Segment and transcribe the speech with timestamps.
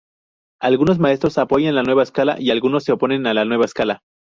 [0.59, 4.01] Algunos maestros apoyan la nueva escala, y algunos se oponen a la nueva escala.